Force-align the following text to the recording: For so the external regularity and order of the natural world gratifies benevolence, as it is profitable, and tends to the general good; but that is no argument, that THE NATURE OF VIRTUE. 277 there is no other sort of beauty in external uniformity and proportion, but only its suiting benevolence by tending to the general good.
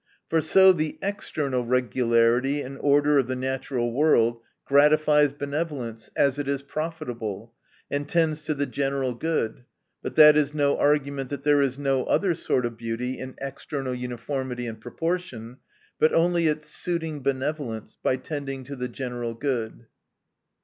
For 0.31 0.41
so 0.41 0.71
the 0.73 0.97
external 1.03 1.63
regularity 1.63 2.61
and 2.63 2.75
order 2.79 3.19
of 3.19 3.27
the 3.27 3.35
natural 3.35 3.93
world 3.93 4.41
gratifies 4.65 5.31
benevolence, 5.31 6.09
as 6.15 6.39
it 6.39 6.47
is 6.47 6.63
profitable, 6.63 7.53
and 7.91 8.09
tends 8.09 8.43
to 8.45 8.55
the 8.55 8.65
general 8.65 9.13
good; 9.13 9.63
but 10.01 10.15
that 10.15 10.35
is 10.35 10.55
no 10.55 10.75
argument, 10.75 11.29
that 11.29 11.43
THE 11.43 11.51
NATURE 11.51 11.61
OF 11.61 11.69
VIRTUE. 11.75 11.83
277 11.83 12.29
there 12.31 12.31
is 12.31 12.31
no 12.31 12.31
other 12.31 12.33
sort 12.59 12.65
of 12.65 12.77
beauty 12.79 13.19
in 13.19 13.35
external 13.47 13.93
uniformity 13.93 14.65
and 14.65 14.81
proportion, 14.81 15.57
but 15.99 16.13
only 16.15 16.47
its 16.47 16.67
suiting 16.67 17.21
benevolence 17.21 17.95
by 18.01 18.15
tending 18.15 18.63
to 18.63 18.75
the 18.75 18.87
general 18.89 19.35
good. 19.35 19.85